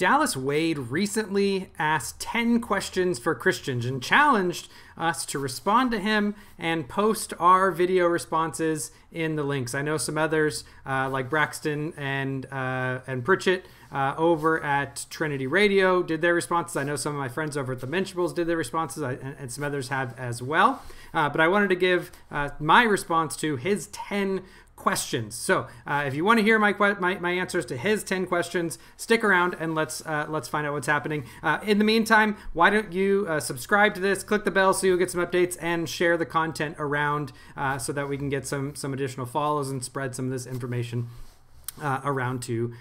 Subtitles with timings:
[0.00, 6.34] Dallas Wade recently asked 10 questions for Christians and challenged us to respond to him
[6.58, 9.74] and post our video responses in the links.
[9.74, 15.46] I know some others uh, like Braxton and uh, and Pritchett uh, over at Trinity
[15.46, 16.78] Radio did their responses.
[16.78, 19.36] I know some of my friends over at the Mentionables did their responses, I, and,
[19.38, 20.82] and, some others have as well.
[21.12, 24.44] Uh, but I wanted to give uh, my response to his 10
[24.80, 25.34] questions.
[25.34, 28.78] So uh, if you want to hear my, my, my answers to his 10 questions,
[28.96, 31.26] stick around and let's uh, let's find out what's happening.
[31.42, 34.86] Uh, in the meantime, why don't you uh, subscribe to this, click the bell so
[34.86, 38.46] you'll get some updates, and share the content around uh, so that we can get
[38.46, 41.08] some some additional follows and spread some of this information
[41.82, 42.72] uh, around to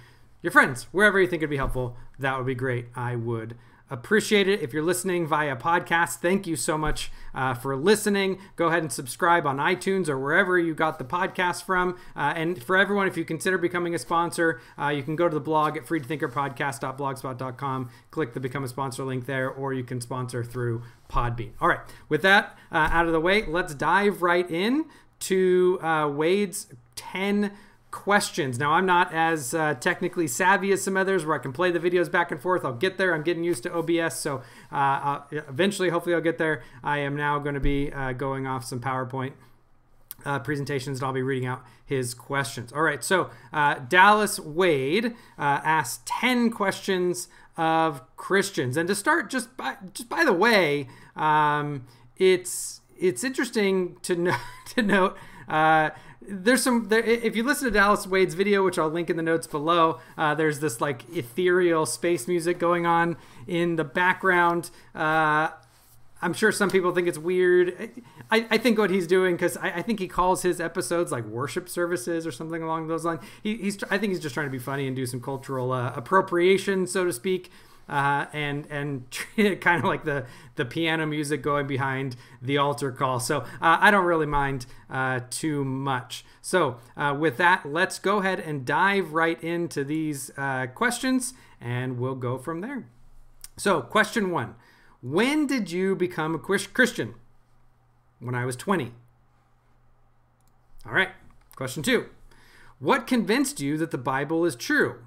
[0.42, 1.98] your friends wherever you think it'd be helpful.
[2.18, 2.86] That would be great.
[2.96, 3.56] I would
[3.90, 4.62] Appreciate it.
[4.62, 8.38] If you're listening via podcast, thank you so much uh, for listening.
[8.56, 11.98] Go ahead and subscribe on iTunes or wherever you got the podcast from.
[12.16, 15.34] Uh, and for everyone, if you consider becoming a sponsor, uh, you can go to
[15.34, 20.44] the blog at freethinkerpodcast.blogspot.com, click the Become a Sponsor link there, or you can sponsor
[20.44, 21.54] through Podbean.
[21.60, 24.86] All right, with that uh, out of the way, let's dive right in
[25.22, 27.52] to uh, Wade's 10
[27.92, 28.60] questions.
[28.60, 31.80] Now, I'm not as uh, technically savvy as some others where I can play the
[31.80, 32.64] videos back and forth.
[32.64, 33.14] I'll get there.
[33.14, 36.64] I'm getting used to OBS, so uh, eventually, hopefully, I'll get there.
[36.84, 39.34] I am now going to be uh, going off some PowerPoint
[40.26, 42.72] uh, presentations and I'll be reading out his questions.
[42.72, 48.78] All right, so uh, Dallas Wade uh, asked 10 questions of Christians.
[48.78, 51.86] And to start, just by, just by the way, um,
[52.18, 54.36] it's it's interesting to, no-
[54.76, 55.18] to note
[55.48, 55.90] uh,
[56.30, 59.24] there's some there, if you listen to Dallas Wade's video, which I'll link in the
[59.24, 64.70] notes below, uh, there's this like ethereal space music going on in the background.
[64.94, 65.50] Uh,
[66.22, 67.92] I'm sure some people think it's weird.
[68.30, 71.26] I, I think what he's doing because I, I, think he calls his episodes like
[71.26, 73.22] worship services or something along those lines.
[73.42, 75.94] He, he's I think he's just trying to be funny and do some cultural uh,
[75.96, 77.52] appropriation, so to speak
[77.90, 79.04] uh, and and
[79.62, 83.20] kind of like the the piano music going behind the altar call.
[83.20, 86.24] So uh, I don't really mind uh, too much.
[86.42, 92.00] So uh, with that, let's go ahead and dive right into these uh, questions, and
[92.00, 92.88] we'll go from there.
[93.58, 94.56] So question one:
[95.02, 97.16] When did you become a Christian?
[98.20, 98.92] When I was 20.
[100.86, 101.10] All right.
[101.56, 102.08] Question two:
[102.80, 105.06] What convinced you that the Bible is true?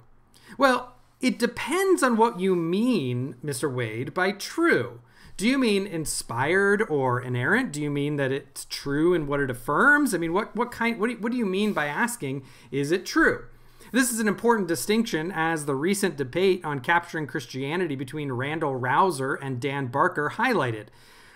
[0.59, 0.92] Well,
[1.23, 3.73] it depends on what you mean, Mr.
[3.73, 5.01] Wade, by true.
[5.37, 7.73] Do you mean inspired or inerrant?
[7.73, 10.15] Do you mean that it's true in what it affirms?
[10.15, 12.93] I mean, what, what kind what do, you, what do you mean by asking is
[12.93, 13.45] it true?
[13.93, 19.35] This is an important distinction as the recent debate on capturing Christianity between Randal Rauser
[19.35, 20.87] and Dan Barker highlighted.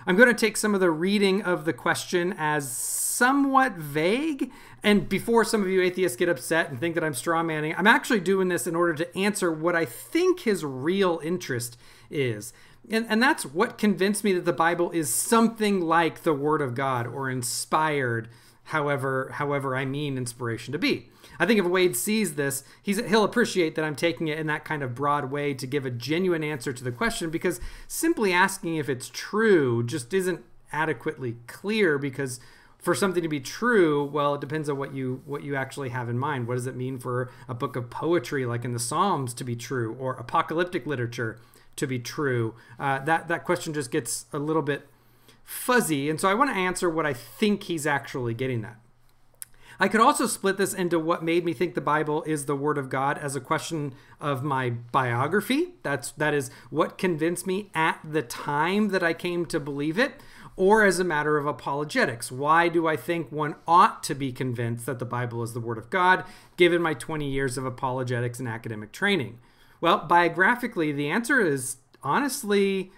[0.06, 4.52] I'm going to take some of the reading of the question as somewhat vague.
[4.82, 8.20] And before some of you atheists get upset and think that I'm strawmanning, I'm actually
[8.20, 11.76] doing this in order to answer what I think his real interest
[12.08, 12.52] is.
[12.88, 16.74] And, and that's what convinced me that the Bible is something like the Word of
[16.76, 18.28] God or inspired,
[18.64, 21.08] however, however I mean inspiration to be.
[21.38, 24.64] I think if Wade sees this, he's, he'll appreciate that I'm taking it in that
[24.64, 28.76] kind of broad way to give a genuine answer to the question because simply asking
[28.76, 30.42] if it's true just isn't
[30.72, 32.40] adequately clear because
[32.78, 36.08] for something to be true well it depends on what you what you actually have
[36.08, 36.46] in mind.
[36.46, 39.56] What does it mean for a book of poetry like in the psalms to be
[39.56, 41.38] true or apocalyptic literature
[41.76, 42.54] to be true?
[42.78, 44.88] Uh, that that question just gets a little bit
[45.46, 48.76] fuzzy and so i want to answer what i think he's actually getting at
[49.78, 52.78] I could also split this into what made me think the Bible is the Word
[52.78, 55.74] of God as a question of my biography.
[55.82, 60.14] That's that is what convinced me at the time that I came to believe it,
[60.56, 62.32] or as a matter of apologetics.
[62.32, 65.78] Why do I think one ought to be convinced that the Bible is the Word
[65.78, 66.24] of God,
[66.56, 69.38] given my 20 years of apologetics and academic training?
[69.80, 72.92] Well, biographically, the answer is honestly,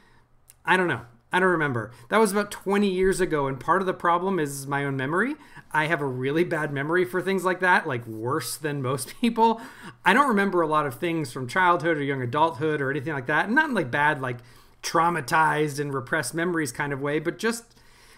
[0.64, 1.02] I don't know.
[1.32, 1.90] I don't remember.
[2.08, 5.36] That was about 20 years ago, and part of the problem is my own memory.
[5.72, 9.60] I have a really bad memory for things like that, like worse than most people.
[10.04, 13.26] I don't remember a lot of things from childhood or young adulthood or anything like
[13.26, 13.50] that.
[13.50, 14.38] Not in like bad, like
[14.82, 17.74] traumatized and repressed memories kind of way, but just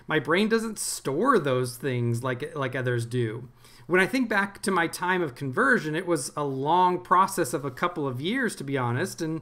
[0.06, 3.49] my brain doesn't store those things like like others do.
[3.87, 7.64] When I think back to my time of conversion, it was a long process of
[7.64, 9.40] a couple of years to be honest, and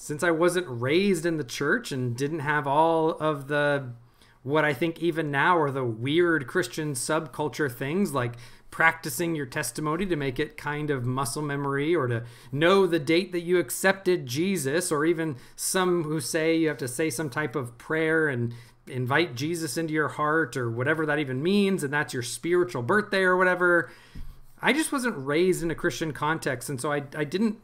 [0.00, 3.90] since I wasn't raised in the church and didn't have all of the
[4.42, 8.36] what I think even now are the weird Christian subculture things like
[8.70, 13.32] practicing your testimony to make it kind of muscle memory or to know the date
[13.32, 17.54] that you accepted Jesus, or even some who say you have to say some type
[17.54, 18.54] of prayer and
[18.86, 23.20] invite Jesus into your heart or whatever that even means, and that's your spiritual birthday
[23.20, 23.90] or whatever.
[24.62, 27.58] I just wasn't raised in a Christian context, and so I, I didn't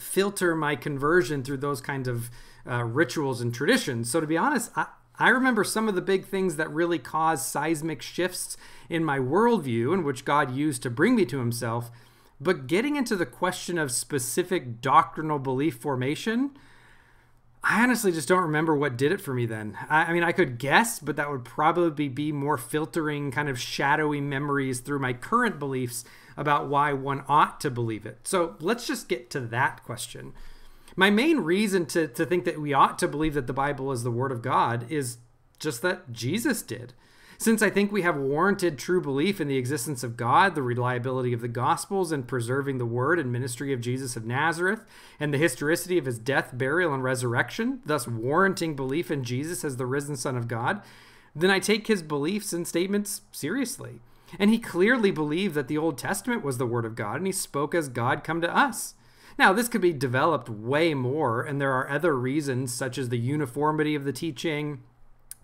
[0.00, 2.30] filter my conversion through those kinds of
[2.68, 4.10] uh, rituals and traditions.
[4.10, 4.86] So to be honest, I,
[5.18, 8.56] I remember some of the big things that really caused seismic shifts
[8.88, 11.90] in my worldview and which God used to bring me to Himself.
[12.40, 16.52] But getting into the question of specific doctrinal belief formation,
[17.62, 19.76] I honestly just don't remember what did it for me then.
[19.90, 23.60] I, I, mean, I could guess, but that would probably be more filtering kind of
[23.60, 26.04] shadowy memories through my current beliefs
[26.36, 28.18] about why one ought to believe it.
[28.24, 30.32] So let's just get to that question.
[30.96, 34.02] My main reason to, to think that we ought to believe that the Bible is
[34.02, 35.18] the Word of God is
[35.58, 36.94] just that Jesus did.
[37.40, 41.32] Since I think we have warranted true belief in the existence of God, the reliability
[41.32, 44.84] of the Gospels, and preserving the word and ministry of Jesus of Nazareth,
[45.18, 49.78] and the historicity of his death, burial, and resurrection, thus warranting belief in Jesus as
[49.78, 50.82] the risen Son of God,
[51.34, 54.00] then I take his beliefs and statements seriously.
[54.38, 57.32] And he clearly believed that the Old Testament was the Word of God, and he
[57.32, 58.94] spoke as God come to us.
[59.38, 63.18] Now, this could be developed way more, and there are other reasons, such as the
[63.18, 64.82] uniformity of the teaching,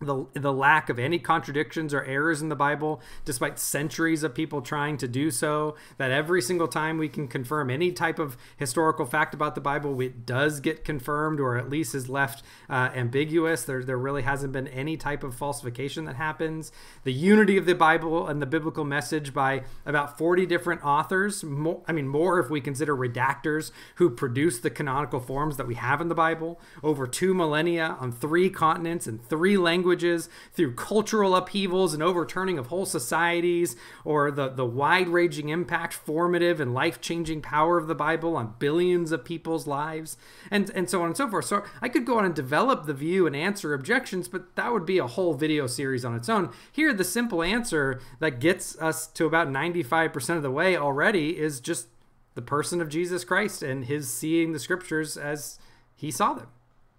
[0.01, 4.61] the, the lack of any contradictions or errors in the Bible, despite centuries of people
[4.61, 9.07] trying to do so, that every single time we can confirm any type of historical
[9.07, 13.65] fact about the Bible, it does get confirmed or at least is left uh, ambiguous.
[13.65, 16.73] There, there really hasn't been any type of falsification that happens.
[17.05, 21.83] The unity of the Bible and the biblical message by about 40 different authors, more,
[21.89, 26.03] I mean, more if we consider redactors who produced the canonical forms that we have
[26.03, 31.37] in the Bible, over two millennia on three continents and three languages languages, through cultural
[31.37, 37.01] upheavals and overturning of whole societies, or the, the wide ranging impact, formative, and life
[37.01, 40.17] changing power of the Bible on billions of people's lives,
[40.51, 41.45] and, and so on and so forth.
[41.45, 44.87] So I could go on and develop the view and answer objections, but that would
[44.87, 46.51] be a whole video series on its own.
[46.73, 51.61] Here, the simple answer that gets us to about 95% of the way already is
[51.61, 51.87] just
[52.35, 55.61] the person of Jesus Christ and his seeing the scriptures as
[55.95, 56.49] he saw them.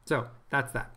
[0.06, 0.97] So that's that.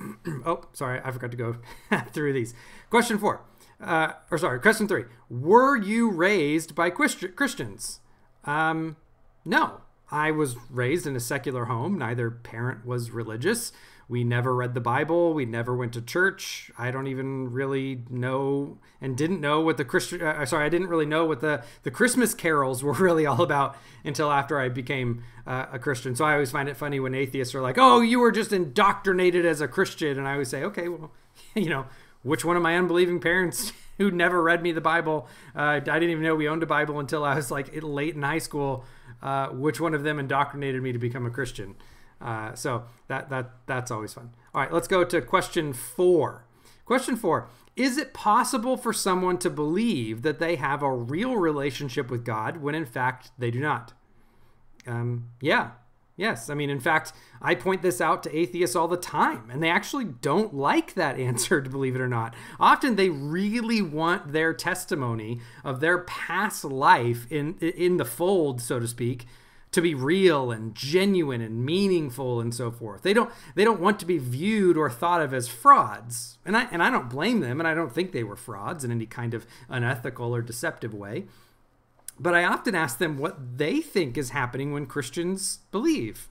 [0.46, 1.56] oh, sorry, I forgot to go
[2.12, 2.54] through these.
[2.88, 3.42] Question four,
[3.80, 5.04] uh, or sorry, question three.
[5.28, 8.00] Were you raised by Christians?
[8.44, 8.96] Um,
[9.44, 9.82] no.
[10.12, 11.96] I was raised in a secular home.
[11.96, 13.72] Neither parent was religious.
[14.10, 15.34] We never read the Bible.
[15.34, 16.72] We never went to church.
[16.76, 20.20] I don't even really know and didn't know what the Christian.
[20.20, 23.76] Uh, sorry, I didn't really know what the the Christmas carols were really all about
[24.04, 26.16] until after I became uh, a Christian.
[26.16, 29.46] So I always find it funny when atheists are like, "Oh, you were just indoctrinated
[29.46, 31.12] as a Christian," and I always say, "Okay, well,
[31.54, 31.86] you know,
[32.24, 35.28] which one of my unbelieving parents?" who never read me the Bible.
[35.54, 38.22] Uh, I didn't even know we owned a Bible until I was like late in
[38.22, 38.84] high school.
[39.22, 41.76] Uh, which one of them indoctrinated me to become a Christian?
[42.20, 44.30] Uh, so that that that's always fun.
[44.54, 46.44] All right, let's go to question four.
[46.84, 52.10] Question four: Is it possible for someone to believe that they have a real relationship
[52.10, 53.92] with God when in fact they do not?
[54.86, 55.72] Um, yeah,
[56.20, 59.62] Yes, I mean, in fact, I point this out to atheists all the time, and
[59.62, 62.34] they actually don't like that answer, to believe it or not.
[62.60, 68.78] Often they really want their testimony of their past life in in the fold, so
[68.78, 69.24] to speak,
[69.72, 73.02] to be real and genuine and meaningful and so forth.
[73.02, 76.38] They don't they don't want to be viewed or thought of as frauds.
[76.44, 78.90] And I and I don't blame them and I don't think they were frauds in
[78.90, 81.24] any kind of unethical or deceptive way.
[82.18, 86.28] But I often ask them what they think is happening when Christians believe.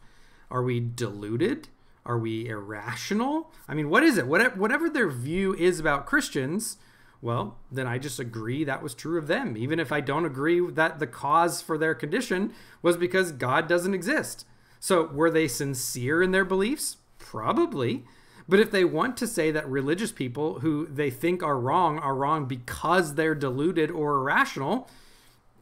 [0.51, 1.69] Are we deluded?
[2.05, 3.51] Are we irrational?
[3.67, 4.27] I mean, what is it?
[4.27, 6.77] Whatever their view is about Christians,
[7.21, 10.61] well, then I just agree that was true of them, even if I don't agree
[10.71, 14.45] that the cause for their condition was because God doesn't exist.
[14.79, 16.97] So, were they sincere in their beliefs?
[17.17, 18.05] Probably.
[18.47, 22.15] But if they want to say that religious people who they think are wrong are
[22.15, 24.89] wrong because they're deluded or irrational,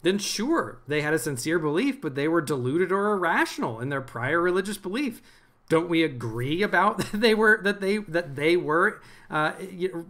[0.03, 3.99] then sure, they had a sincere belief, but they were deluded or irrational in their
[3.99, 5.21] prior religious belief
[5.69, 9.53] don't we agree about that they were that they that they were uh,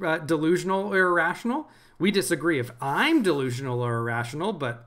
[0.03, 1.69] uh, delusional or irrational?
[1.99, 4.85] We disagree if I'm delusional or irrational, but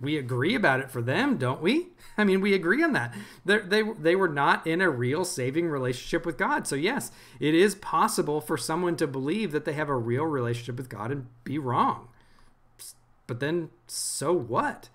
[0.00, 1.88] we agree about it for them, don't we?
[2.18, 3.14] I mean, we agree on that.
[3.44, 6.66] They're, they they were not in a real saving relationship with God.
[6.66, 10.76] So yes, it is possible for someone to believe that they have a real relationship
[10.76, 12.08] with God and be wrong.
[13.26, 14.88] But then, so what?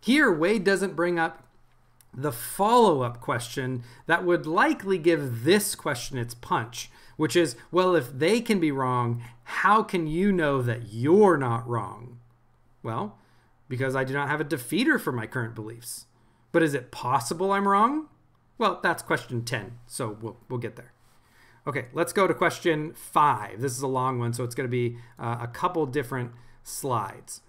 [0.00, 1.42] Here, Wade doesn't bring up
[2.14, 7.94] the follow up question that would likely give this question its punch, which is well,
[7.94, 12.18] if they can be wrong, how can you know that you're not wrong?
[12.82, 13.18] Well,
[13.68, 16.06] because I do not have a defeater for my current beliefs.
[16.50, 18.08] But is it possible I'm wrong?
[18.58, 20.92] Well, that's question 10, so we'll, we'll get there.
[21.66, 23.60] Okay, let's go to question five.
[23.60, 27.40] This is a long one, so it's going to be uh, a couple different slides.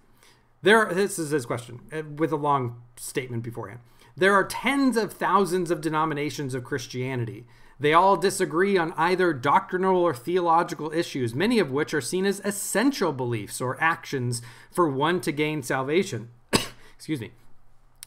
[0.62, 3.80] There, this is his question uh, with a long statement beforehand.
[4.16, 7.46] There are tens of thousands of denominations of Christianity.
[7.80, 12.40] They all disagree on either doctrinal or theological issues, many of which are seen as
[12.44, 14.40] essential beliefs or actions
[14.70, 16.30] for one to gain salvation.
[16.96, 17.32] Excuse me.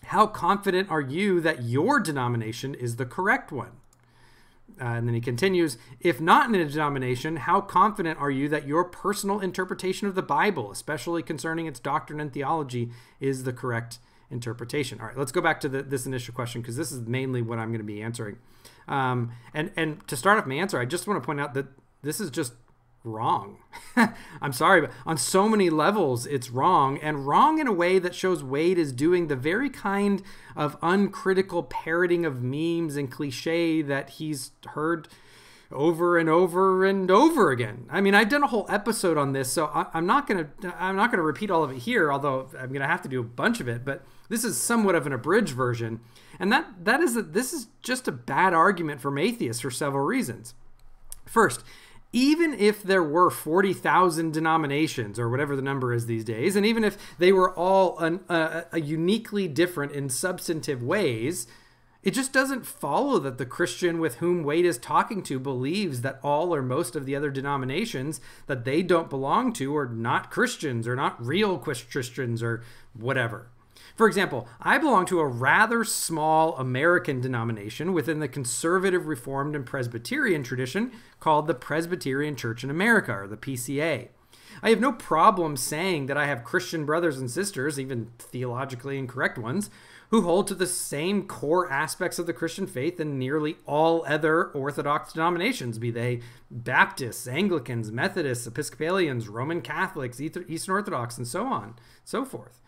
[0.06, 3.72] How confident are you that your denomination is the correct one?
[4.80, 8.68] Uh, and then he continues If not in a denomination, how confident are you that
[8.68, 14.00] your personal interpretation of the Bible, especially concerning its doctrine and theology, is the correct
[14.30, 15.00] interpretation?
[15.00, 17.60] All right, let's go back to the, this initial question because this is mainly what
[17.60, 18.38] I'm going to be answering.
[18.88, 21.68] Um, and, and to start off my answer, I just want to point out that
[22.02, 22.54] this is just
[23.04, 23.58] wrong.
[24.42, 28.14] I'm sorry, but on so many levels, it's wrong, and wrong in a way that
[28.14, 30.22] shows Wade is doing the very kind
[30.56, 35.08] of uncritical parroting of memes and cliche that he's heard
[35.72, 37.86] over and over and over again.
[37.90, 40.48] I mean, I've done a whole episode on this, so I, am not gonna
[40.80, 43.24] I'm not gonna repeat all of it here, although I'm gonna have to do a
[43.24, 43.84] bunch of it.
[43.84, 46.00] But this is somewhat of an abridged version,
[46.40, 50.06] and that that is that this is just a bad argument from atheists for several
[50.06, 50.54] reasons.
[51.26, 51.64] First,
[52.14, 56.84] even if there were 40,000 denominations or whatever the number is these days, and even
[56.84, 58.22] if they were all an,
[58.74, 61.48] uniquely different in substantive ways,
[62.04, 66.20] it just doesn't follow that the Christian with whom Wade is talking to believes that
[66.24, 70.88] all or most of the other denominations that they don't belong to are not Christians
[70.88, 73.50] or not real Christians or whatever.
[73.98, 79.66] For example, I belong to a rather small American denomination within the conservative Reformed and
[79.66, 84.10] Presbyterian tradition called the Presbyterian Church in America, or the PCA.
[84.62, 89.40] I have no problem saying that I have Christian brothers and sisters, even theologically incorrect
[89.40, 89.72] ones,
[90.12, 94.46] who hold to the same core aspects of the Christian faith in nearly all other
[94.52, 101.76] Orthodox denominations, be they Baptists, Anglicans, Methodists, Episcopalians, Roman Catholics, Eastern Orthodox, and so on,
[102.06, 102.62] so forth.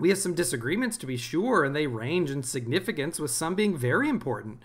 [0.00, 3.76] We have some disagreements to be sure, and they range in significance, with some being
[3.76, 4.60] very important.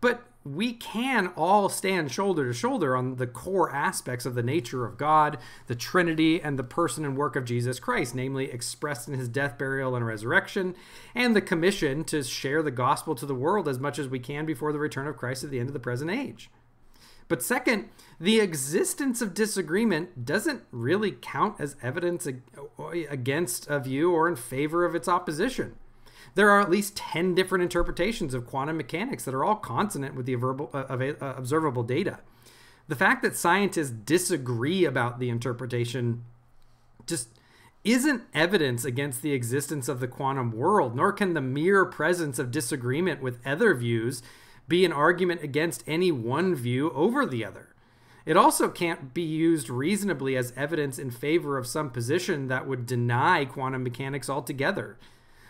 [0.00, 4.86] But we can all stand shoulder to shoulder on the core aspects of the nature
[4.86, 9.14] of God, the Trinity, and the person and work of Jesus Christ, namely expressed in
[9.14, 10.74] his death, burial, and resurrection,
[11.14, 14.46] and the commission to share the gospel to the world as much as we can
[14.46, 16.50] before the return of Christ at the end of the present age.
[17.28, 22.26] But second, the existence of disagreement doesn't really count as evidence
[22.88, 25.76] against a view or in favor of its opposition.
[26.34, 30.26] There are at least 10 different interpretations of quantum mechanics that are all consonant with
[30.26, 32.20] the uh, uh, observable data.
[32.86, 36.24] The fact that scientists disagree about the interpretation
[37.06, 37.28] just
[37.84, 42.50] isn't evidence against the existence of the quantum world, nor can the mere presence of
[42.50, 44.22] disagreement with other views
[44.68, 47.68] be an argument against any one view over the other.
[48.26, 52.84] It also can't be used reasonably as evidence in favor of some position that would
[52.84, 54.98] deny quantum mechanics altogether.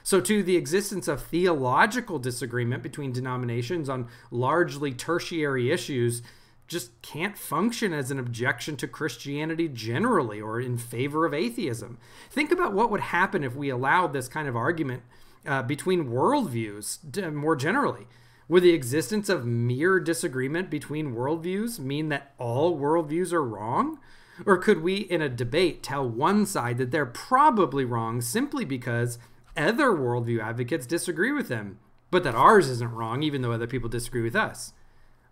[0.05, 6.23] So, to the existence of theological disagreement between denominations on largely tertiary issues
[6.69, 11.99] just can't function as an objection to Christianity generally or in favor of atheism.
[12.31, 15.03] Think about what would happen if we allowed this kind of argument
[15.47, 18.07] uh, between worldviews more generally.
[18.49, 23.99] Would the existence of mere disagreement between worldviews mean that all worldviews are wrong?
[24.47, 29.19] Or could we, in a debate, tell one side that they're probably wrong simply because
[29.57, 31.79] other worldview advocates disagree with them,
[32.11, 34.73] but that ours isn't wrong even though other people disagree with us?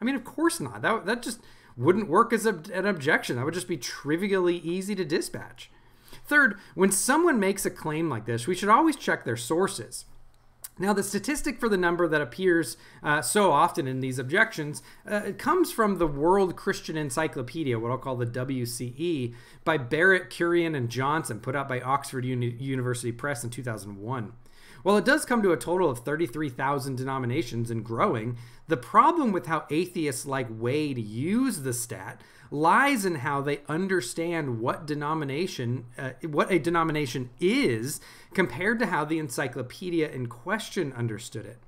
[0.00, 0.82] I mean, of course not.
[0.82, 1.40] That, that just
[1.76, 3.36] wouldn't work as a, an objection.
[3.36, 5.70] That would just be trivially easy to dispatch.
[6.26, 10.04] Third, when someone makes a claim like this, we should always check their sources.
[10.78, 15.22] Now, the statistic for the number that appears uh, so often in these objections uh,
[15.26, 20.76] it comes from the World Christian Encyclopedia, what I'll call the WCE, by Barrett, Kurian,
[20.76, 24.32] and Johnson, put out by Oxford Uni- University Press in 2001.
[24.86, 28.38] While it does come to a total of 33,000 denominations and growing,
[28.68, 32.20] the problem with how atheists like Wade use the stat
[32.52, 38.00] lies in how they understand what denomination uh, what a denomination is
[38.32, 41.58] compared to how the encyclopedia in question understood it.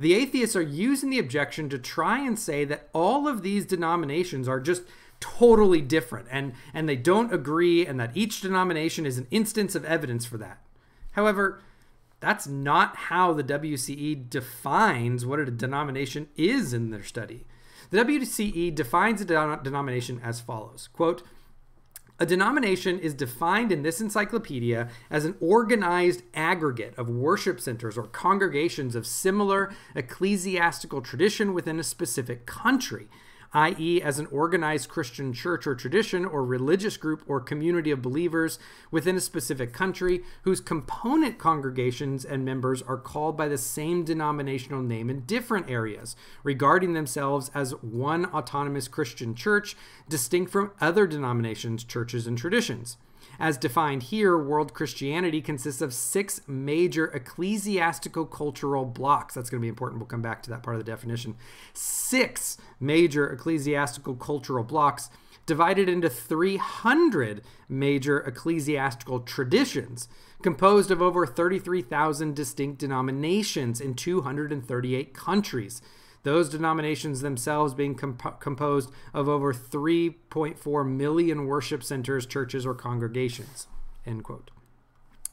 [0.00, 4.48] The atheists are using the objection to try and say that all of these denominations
[4.48, 4.82] are just
[5.20, 9.84] totally different and and they don't agree and that each denomination is an instance of
[9.84, 10.58] evidence for that.
[11.12, 11.60] However,
[12.20, 17.46] that's not how the WCE defines what a denomination is in their study.
[17.90, 21.22] The WCE defines a denomination as follows quote,
[22.18, 28.04] a denomination is defined in this encyclopedia as an organized aggregate of worship centers or
[28.04, 33.08] congregations of similar ecclesiastical tradition within a specific country.
[33.52, 38.58] i.e., as an organized Christian church or tradition or religious group or community of believers
[38.90, 44.82] within a specific country whose component congregations and members are called by the same denominational
[44.82, 49.76] name in different areas, regarding themselves as one autonomous Christian church
[50.08, 52.96] distinct from other denominations, churches, and traditions.
[53.38, 59.34] As defined here, world Christianity consists of six major ecclesiastical cultural blocks.
[59.34, 60.00] That's going to be important.
[60.00, 61.36] We'll come back to that part of the definition.
[61.72, 65.10] Six major ecclesiastical cultural blocks
[65.44, 70.08] divided into 300 major ecclesiastical traditions,
[70.42, 75.80] composed of over 33,000 distinct denominations in 238 countries
[76.26, 83.68] those denominations themselves being comp- composed of over 3.4 million worship centers, churches, or congregations.
[84.04, 84.50] End quote.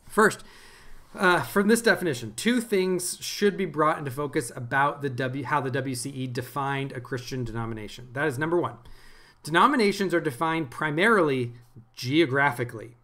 [0.08, 0.44] First,
[1.16, 5.62] uh, from this definition, two things should be brought into focus about the W, how
[5.62, 8.10] the WCE defined a Christian denomination.
[8.14, 8.78] That is number one.
[9.42, 11.54] Denominations are defined primarily
[11.96, 12.98] geographically.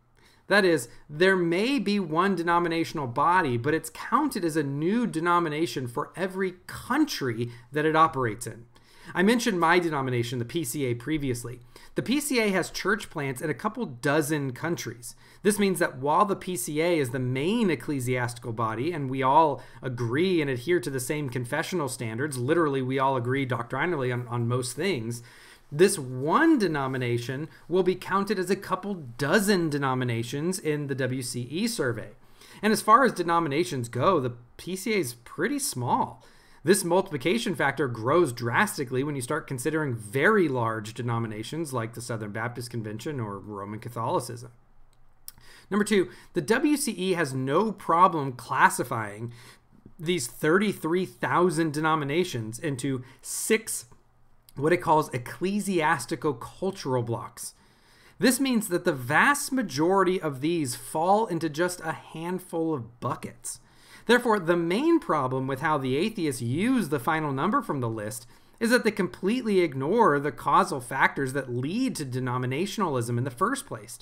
[0.49, 5.87] That is, there may be one denominational body, but it's counted as a new denomination
[5.87, 8.65] for every country that it operates in.
[9.13, 11.61] I mentioned my denomination, the PCA, previously.
[11.95, 15.15] The PCA has church plants in a couple dozen countries.
[15.43, 20.41] This means that while the PCA is the main ecclesiastical body and we all agree
[20.41, 24.75] and adhere to the same confessional standards, literally, we all agree doctrinally on, on most
[24.75, 25.21] things,
[25.71, 32.09] this one denomination will be counted as a couple dozen denominations in the WCE survey.
[32.61, 36.23] And as far as denominations go, the PCA is pretty small.
[36.63, 42.31] This multiplication factor grows drastically when you start considering very large denominations like the Southern
[42.31, 44.51] Baptist Convention or Roman Catholicism.
[45.69, 49.31] Number two, the WCE has no problem classifying
[49.97, 53.85] these 33,000 denominations into six
[54.59, 57.53] what it calls ecclesiastical cultural blocks.
[58.19, 63.59] This means that the vast majority of these fall into just a handful of buckets.
[64.07, 68.27] Therefore, the main problem with how the atheists use the final number from the list
[68.59, 73.65] is that they completely ignore the causal factors that lead to denominationalism in the first
[73.65, 73.99] place.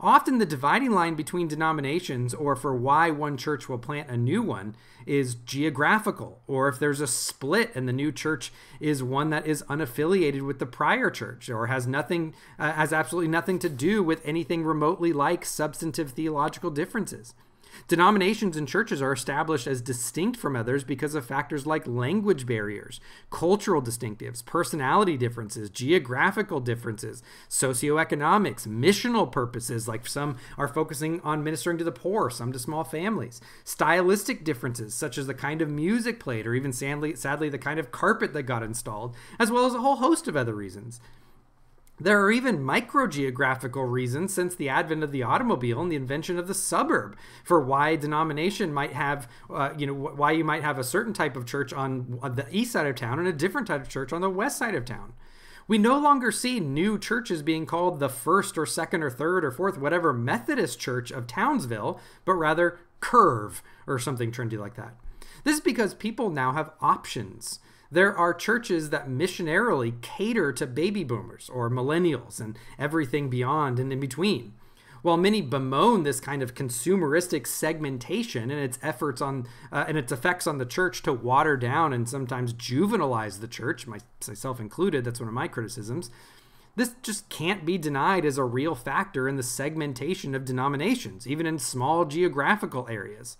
[0.00, 4.42] Often, the dividing line between denominations, or for why one church will plant a new
[4.42, 9.46] one, is geographical, or if there's a split and the new church is one that
[9.46, 14.02] is unaffiliated with the prior church, or has nothing, uh, has absolutely nothing to do
[14.02, 17.34] with anything remotely like substantive theological differences.
[17.88, 23.00] Denominations and churches are established as distinct from others because of factors like language barriers,
[23.30, 31.78] cultural distinctives, personality differences, geographical differences, socioeconomics, missional purposes, like some are focusing on ministering
[31.78, 36.20] to the poor, some to small families, stylistic differences, such as the kind of music
[36.20, 39.74] played, or even sadly, sadly the kind of carpet that got installed, as well as
[39.74, 41.00] a whole host of other reasons.
[42.00, 46.48] There are even microgeographical reasons since the advent of the automobile and the invention of
[46.48, 50.84] the suburb for why denomination might have, uh, you know, why you might have a
[50.84, 53.88] certain type of church on the east side of town and a different type of
[53.88, 55.12] church on the west side of town.
[55.68, 59.52] We no longer see new churches being called the first or second or third or
[59.52, 64.96] fourth, whatever Methodist church of Townsville, but rather Curve or something trendy like that.
[65.44, 67.60] This is because people now have options.
[67.94, 73.92] There are churches that missionarily cater to baby boomers or millennials and everything beyond and
[73.92, 74.54] in between.
[75.02, 80.10] While many bemoan this kind of consumeristic segmentation and its efforts on uh, and its
[80.10, 85.20] effects on the church to water down and sometimes juvenilize the church, myself included, that's
[85.20, 86.10] one of my criticisms.
[86.74, 91.46] This just can't be denied as a real factor in the segmentation of denominations, even
[91.46, 93.36] in small geographical areas.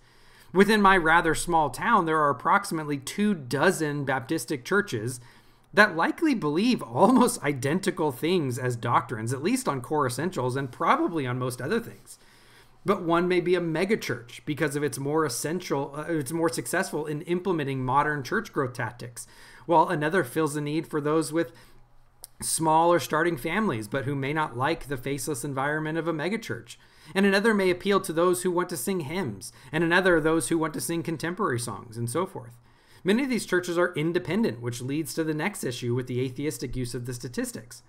[0.55, 5.21] Within my rather small town, there are approximately two dozen Baptistic churches
[5.73, 11.27] that likely believe almost identical things as doctrines, at least on core essentials and probably
[11.27, 12.21] on most other things.
[12.87, 17.07] But one may be a megachurch because of its more essential, uh, it's more successful
[17.07, 19.27] in implementing modern church growth tactics,
[19.67, 21.51] while another fills the need for those with
[22.41, 26.77] small or starting families, but who may not like the faceless environment of a megachurch
[27.15, 30.59] and another may appeal to those who want to sing hymns, and another those who
[30.59, 32.59] want to sing contemporary songs, and so forth.
[33.03, 36.75] Many of these churches are independent, which leads to the next issue with the atheistic
[36.75, 37.83] use of the statistics.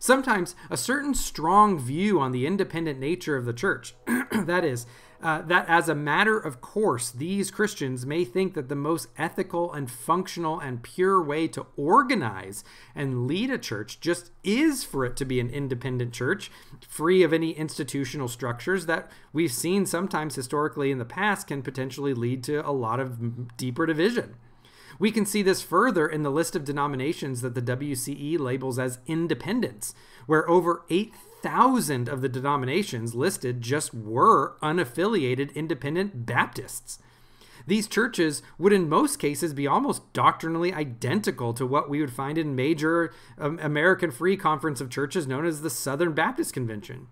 [0.00, 3.94] Sometimes a certain strong view on the independent nature of the church,
[4.32, 4.86] that is,
[5.20, 9.72] uh, that as a matter of course, these Christians may think that the most ethical
[9.72, 12.62] and functional and pure way to organize
[12.94, 16.50] and lead a church just is for it to be an independent church,
[16.86, 22.14] free of any institutional structures that we've seen sometimes historically in the past can potentially
[22.14, 24.36] lead to a lot of deeper division.
[24.98, 28.98] We can see this further in the list of denominations that the WCE labels as
[29.06, 29.94] independents,
[30.26, 31.27] where over 8,000
[32.08, 36.98] of the denominations listed just were unaffiliated independent Baptists.
[37.66, 42.38] These churches would, in most cases, be almost doctrinally identical to what we would find
[42.38, 47.08] in major um, American Free Conference of Churches known as the Southern Baptist Convention.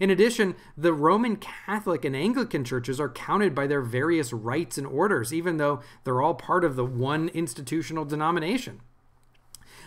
[0.00, 4.86] In addition, the Roman Catholic and Anglican churches are counted by their various rites and
[4.86, 8.80] orders, even though they're all part of the one institutional denomination.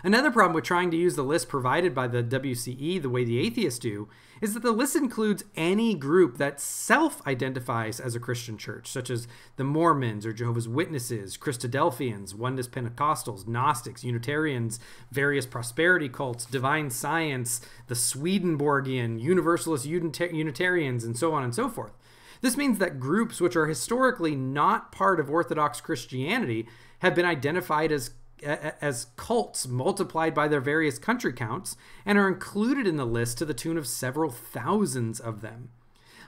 [0.05, 3.39] Another problem with trying to use the list provided by the WCE the way the
[3.39, 4.09] atheists do
[4.41, 9.09] is that the list includes any group that self identifies as a Christian church, such
[9.09, 14.77] as the Mormons or Jehovah's Witnesses, Christadelphians, Oneness Pentecostals, Gnostics, Unitarians,
[15.09, 21.93] various prosperity cults, divine science, the Swedenborgian, Universalist Unitarians, and so on and so forth.
[22.41, 26.67] This means that groups which are historically not part of Orthodox Christianity
[26.99, 28.11] have been identified as
[28.43, 31.75] as cults multiplied by their various country counts
[32.05, 35.69] and are included in the list to the tune of several thousands of them.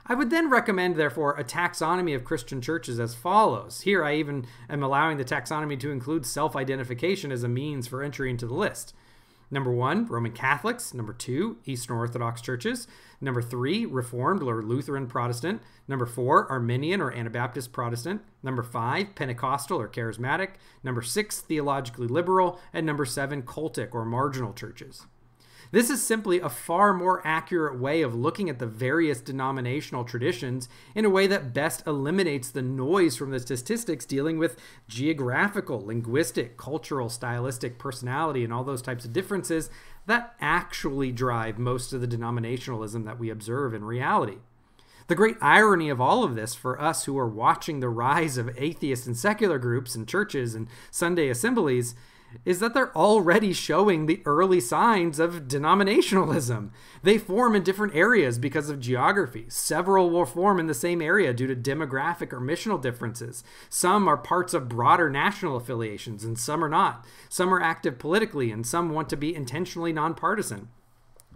[0.08, 3.80] I would then recommend, therefore, a taxonomy of Christian churches as follows.
[3.80, 8.02] Here, I even am allowing the taxonomy to include self identification as a means for
[8.02, 8.94] entry into the list.
[9.50, 10.92] Number one, Roman Catholics.
[10.92, 12.88] Number two, Eastern Orthodox churches.
[13.20, 15.62] Number three, Reformed or Lutheran Protestant.
[15.88, 18.22] Number four, Arminian or Anabaptist Protestant.
[18.42, 20.50] Number five, Pentecostal or Charismatic.
[20.82, 22.60] Number six, Theologically Liberal.
[22.72, 25.06] And number seven, Cultic or Marginal churches.
[25.72, 30.68] This is simply a far more accurate way of looking at the various denominational traditions
[30.94, 36.56] in a way that best eliminates the noise from the statistics dealing with geographical, linguistic,
[36.56, 39.68] cultural, stylistic, personality, and all those types of differences
[40.06, 44.38] that actually drive most of the denominationalism that we observe in reality.
[45.08, 48.50] The great irony of all of this for us who are watching the rise of
[48.56, 51.94] atheist and secular groups and churches and Sunday assemblies
[52.44, 56.70] is that they're already showing the early signs of denominationalism.
[57.02, 59.46] They form in different areas because of geography.
[59.48, 63.42] Several will form in the same area due to demographic or missional differences.
[63.68, 67.04] Some are parts of broader national affiliations, and some are not.
[67.28, 70.68] Some are active politically, and some want to be intentionally nonpartisan.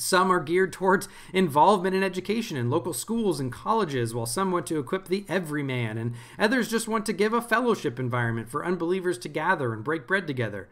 [0.01, 4.67] Some are geared towards involvement in education in local schools and colleges, while some want
[4.69, 9.19] to equip the everyman, and others just want to give a fellowship environment for unbelievers
[9.19, 10.69] to gather and break bread together.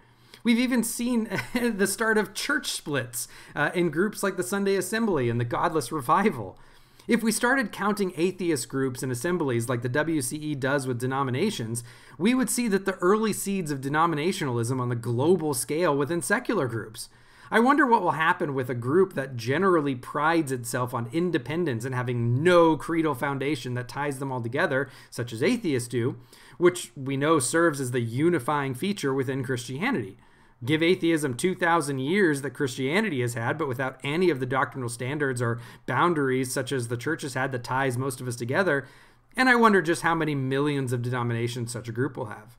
[0.49, 5.29] We've even seen the start of church splits uh, in groups like the Sunday Assembly
[5.29, 6.59] and the Godless Revival.
[7.07, 11.85] If we started counting atheist groups and assemblies like the WCE does with denominations,
[12.17, 16.67] we would see that the early seeds of denominationalism on the global scale within secular
[16.67, 17.11] groups.
[17.51, 21.95] I wonder what will happen with a group that generally prides itself on independence and
[21.95, 26.17] having no creedal foundation that ties them all together, such as atheists do,
[26.57, 30.17] which we know serves as the unifying feature within Christianity
[30.65, 35.41] give atheism 2,000 years that Christianity has had, but without any of the doctrinal standards
[35.41, 38.87] or boundaries such as the church has had that ties most of us together.
[39.37, 42.57] And I wonder just how many millions of denominations such a group will have.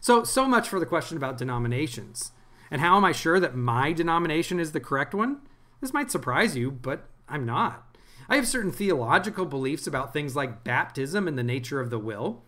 [0.00, 2.32] So, so much for the question about denominations.
[2.70, 5.40] And how am I sure that my denomination is the correct one?
[5.80, 7.86] This might surprise you, but I'm not.
[8.28, 12.44] I have certain theological beliefs about things like baptism and the nature of the will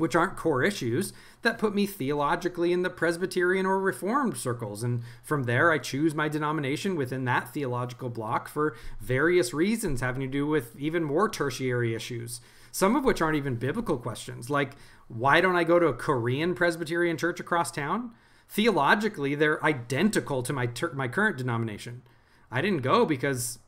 [0.00, 4.82] which aren't core issues, that put me theologically in the Presbyterian or Reformed circles.
[4.82, 10.20] And from there, I choose my denomination within that theological block for various reasons having
[10.22, 12.40] to do with even more tertiary issues,
[12.72, 14.72] some of which aren't even biblical questions, like
[15.08, 18.12] why don't I go to a Korean Presbyterian church across town?
[18.48, 22.02] Theologically, they're identical to my, ter- my current denomination.
[22.50, 23.58] I didn't go because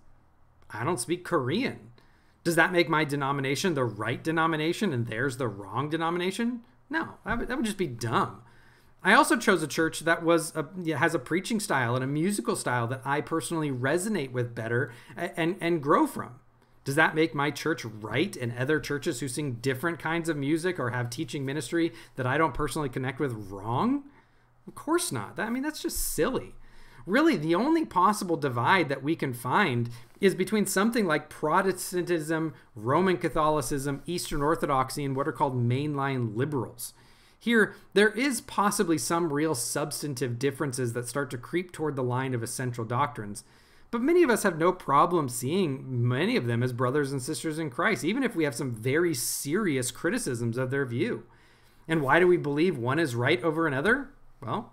[0.71, 1.92] I don't speak Korean.
[2.45, 6.63] Does that make my denomination the right denomination and theirs the wrong denomination?
[6.91, 8.43] No, that would, that would just be dumb.
[9.05, 12.55] I also chose a church that was a, has a preaching style and a musical
[12.55, 16.37] style that I personally resonate with better and, and grow from.
[16.85, 20.81] Does that make my church right and other churches who sing different kinds of music
[20.81, 24.05] or have teaching ministry that I don't personally connect with wrong?
[24.67, 25.39] Of course not.
[25.39, 26.55] I mean, that's just silly
[27.07, 33.17] really the only possible divide that we can find is between something like Protestantism, Roman
[33.17, 36.95] Catholicism, Eastern Orthodoxy, and what are called mainline liberals.
[37.39, 42.35] Here, there is possibly some real substantive differences that start to creep toward the line
[42.35, 43.43] of essential doctrines,
[43.91, 47.59] but many of us have no problem seeing many of them as brothers and sisters
[47.59, 51.25] in Christ, even if we have some very serious criticisms of their view.
[51.89, 54.11] And why do we believe one is right over another?
[54.41, 54.73] Well,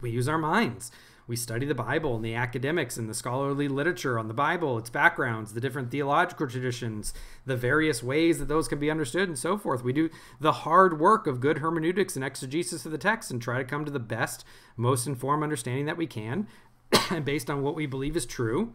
[0.00, 0.90] we use our minds.
[1.32, 4.90] We study the Bible and the academics and the scholarly literature on the Bible, its
[4.90, 7.14] backgrounds, the different theological traditions,
[7.46, 9.82] the various ways that those can be understood, and so forth.
[9.82, 13.56] We do the hard work of good hermeneutics and exegesis of the text and try
[13.56, 14.44] to come to the best,
[14.76, 16.48] most informed understanding that we can.
[17.10, 18.74] and based on what we believe is true,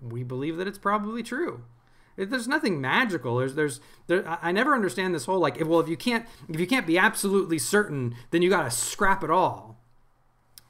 [0.00, 1.64] we believe that it's probably true
[2.16, 5.96] there's nothing magical there's there's there, i never understand this whole like well if you
[5.96, 9.77] can't if you can't be absolutely certain then you got to scrap it all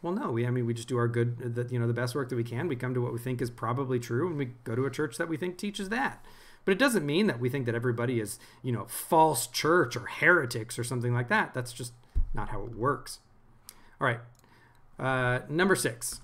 [0.02, 2.14] well, no, we I mean we just do our good the, you know the best
[2.14, 2.68] work that we can.
[2.68, 5.16] We come to what we think is probably true, and we go to a church
[5.16, 6.24] that we think teaches that.
[6.64, 10.06] But it doesn't mean that we think that everybody is you know false church or
[10.06, 11.52] heretics or something like that.
[11.54, 11.92] That's just
[12.32, 13.18] not how it works.
[14.00, 14.20] All right,
[14.98, 16.20] uh, number six.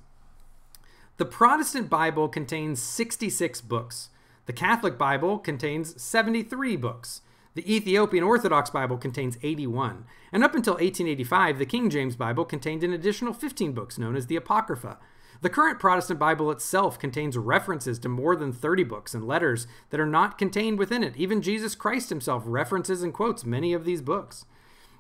[1.17, 4.11] The Protestant Bible contains 66 books.
[4.47, 7.21] The Catholic Bible contains 73 books.
[7.55, 12.83] The Ethiopian Orthodox Bible contains 81, and up until 1885, the King James Bible contained
[12.83, 14.99] an additional 15 books known as the Apocrypha.
[15.41, 20.01] The current Protestant Bible itself contains references to more than 30 books and letters that
[20.01, 21.17] are not contained within it.
[21.17, 24.47] Even Jesus Christ himself references and quotes many of these books.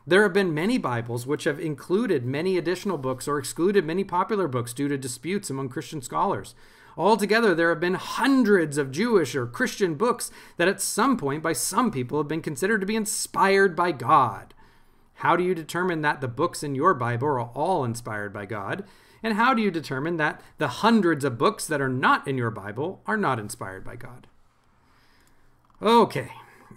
[0.06, 4.46] There have been many Bibles which have included many additional books or excluded many popular
[4.46, 6.54] books due to disputes among Christian scholars.
[6.96, 11.52] Altogether, there have been hundreds of Jewish or Christian books that at some point by
[11.52, 14.54] some people have been considered to be inspired by God.
[15.14, 18.84] How do you determine that the books in your Bible are all inspired by God?
[19.22, 22.50] And how do you determine that the hundreds of books that are not in your
[22.50, 24.26] Bible are not inspired by God?
[25.80, 26.28] Okay,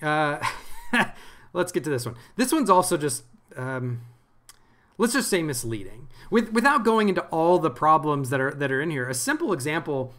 [0.02, 0.40] uh,
[1.54, 2.16] let's get to this one.
[2.36, 3.24] This one's also just,
[3.56, 4.02] um,
[4.98, 8.82] let's just say misleading with, without going into all the problems that are that are
[8.82, 9.10] in here.
[9.10, 10.14] A simple example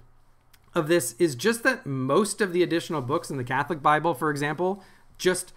[0.75, 4.31] of this is just that most of the additional books in the Catholic Bible, for
[4.31, 4.83] example,
[5.17, 5.53] just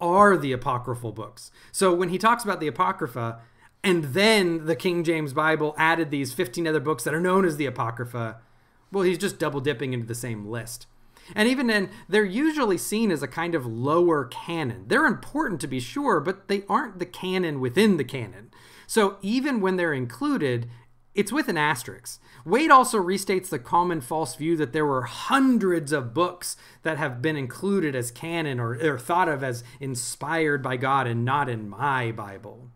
[0.00, 1.50] are the apocryphal books.
[1.72, 3.40] So when he talks about the apocrypha,
[3.82, 7.56] and then the King James Bible added these 15 other books that are known as
[7.56, 8.38] the apocrypha,
[8.92, 10.86] well, he's just double dipping into the same list.
[11.34, 14.84] And even then, they're usually seen as a kind of lower canon.
[14.86, 18.50] They're important to be sure, but they aren't the canon within the canon.
[18.86, 20.68] So even when they're included,
[21.14, 22.20] it's with an asterisk.
[22.44, 27.20] Wade also restates the common false view that there were hundreds of books that have
[27.20, 31.68] been included as canon or, or thought of as inspired by God and not in
[31.68, 32.70] my Bible.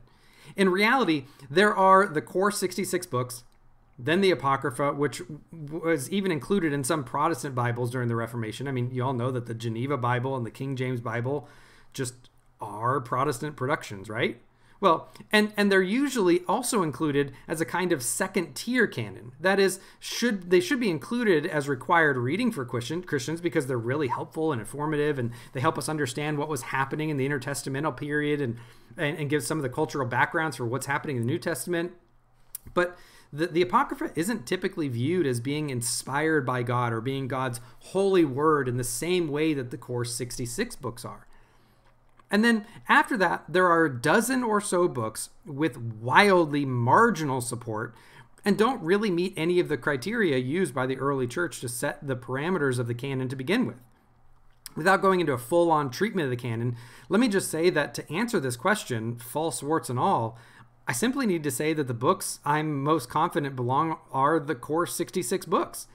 [0.56, 3.44] In reality, there are the core 66 books,
[4.00, 5.22] then the Apocrypha, which
[5.52, 8.68] was even included in some Protestant Bibles during the Reformation.
[8.68, 11.48] I mean, you all know that the Geneva Bible and the King James Bible
[11.94, 14.42] just are Protestant productions, right?
[14.80, 19.32] Well, and and they're usually also included as a kind of second tier canon.
[19.40, 23.78] That is, should they should be included as required reading for Christian, Christians because they're
[23.78, 27.98] really helpful and informative, and they help us understand what was happening in the intertestamental
[27.98, 28.58] period, and
[28.98, 31.94] and, and give some of the cultural backgrounds for what's happening in the New Testament.
[32.74, 32.98] But
[33.32, 38.26] the, the Apocrypha isn't typically viewed as being inspired by God or being God's holy
[38.26, 41.27] word in the same way that the core 66 books are.
[42.30, 47.96] And then after that, there are a dozen or so books with wildly marginal support
[48.44, 52.06] and don't really meet any of the criteria used by the early church to set
[52.06, 53.78] the parameters of the canon to begin with.
[54.76, 56.78] Without going into a full on treatment of the canon,
[57.10, 60.38] let me just say that to answer this question, false warts and all,
[60.88, 64.86] I simply need to say that the books I'm most confident belong are the core
[64.86, 65.88] 66 books.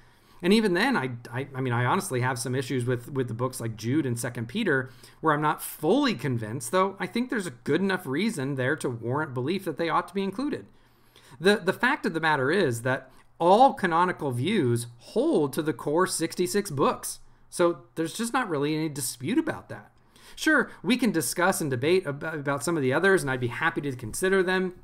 [0.43, 3.35] And even then, I, I, I mean, I honestly have some issues with with the
[3.35, 6.73] books like Jude and Second Peter, where I'm not fully convinced.
[6.73, 10.09] Though I think there's a good enough reason there to warrant belief that they ought
[10.09, 10.67] to be included.
[11.39, 16.07] the The fact of the matter is that all canonical views hold to the core
[16.07, 17.21] 66 books.
[17.51, 19.91] So there's just not really any dispute about that.
[20.37, 23.49] Sure, we can discuss and debate about, about some of the others, and I'd be
[23.49, 24.75] happy to consider them.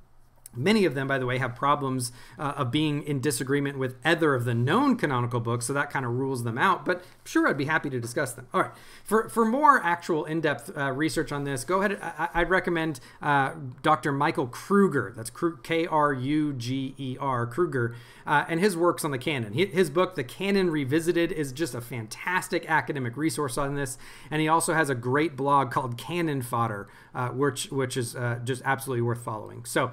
[0.58, 4.34] Many of them, by the way, have problems uh, of being in disagreement with either
[4.34, 6.84] of the known canonical books, so that kind of rules them out.
[6.84, 8.46] But sure, I'd be happy to discuss them.
[8.52, 8.70] All right.
[9.04, 11.98] For, for more actual in depth uh, research on this, go ahead.
[12.02, 14.12] I, would recommend uh, Dr.
[14.12, 15.12] Michael Kruger.
[15.16, 15.30] That's
[15.62, 17.94] K R U G E R, Kruger,
[18.26, 19.52] uh, and his works on the canon.
[19.52, 23.98] His book, The Canon Revisited, is just a fantastic academic resource on this.
[24.30, 28.40] And he also has a great blog called Canon Fodder, uh, which, which is uh,
[28.44, 29.64] just absolutely worth following.
[29.64, 29.92] So,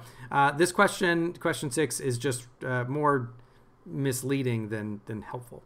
[0.56, 3.30] this question, question six, is just uh, more
[3.84, 5.62] misleading than, than helpful.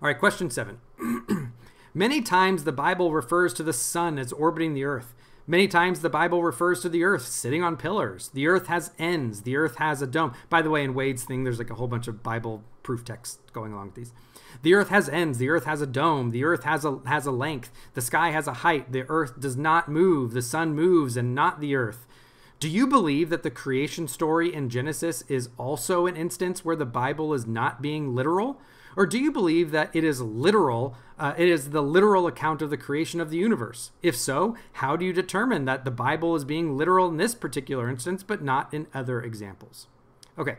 [0.00, 0.78] All right, question seven.
[1.94, 5.14] Many times the Bible refers to the sun as orbiting the earth,
[5.46, 8.30] Many times the Bible refers to the earth sitting on pillars.
[8.32, 9.42] The earth has ends.
[9.42, 10.32] The earth has a dome.
[10.48, 13.40] By the way, in Wade's thing, there's like a whole bunch of Bible proof text
[13.52, 14.12] going along with these.
[14.62, 15.36] The earth has ends.
[15.36, 16.30] The earth has a dome.
[16.30, 17.70] The earth has a has a length.
[17.92, 18.92] The sky has a height.
[18.92, 20.32] The earth does not move.
[20.32, 22.06] The sun moves and not the earth.
[22.64, 26.86] Do you believe that the creation story in Genesis is also an instance where the
[26.86, 28.58] Bible is not being literal?
[28.96, 30.96] Or do you believe that it is literal?
[31.18, 33.90] Uh, it is the literal account of the creation of the universe?
[34.02, 37.90] If so, how do you determine that the Bible is being literal in this particular
[37.90, 39.86] instance, but not in other examples?
[40.38, 40.56] Okay,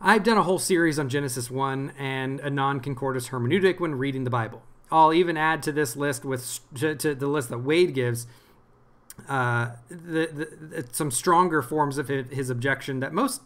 [0.00, 4.22] I've done a whole series on Genesis 1 and a non concordist hermeneutic when reading
[4.22, 4.62] the Bible.
[4.92, 8.28] I'll even add to this list with to, to the list that Wade gives
[9.28, 13.42] uh, the, the, some stronger forms of his objection that most